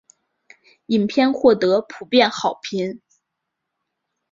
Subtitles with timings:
[0.87, 2.99] 影片获得普遍好评。